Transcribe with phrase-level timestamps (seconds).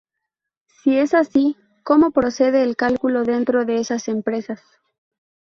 [0.65, 4.59] Si es así, ¿cómo procede el cálculo dentro de esas empresas?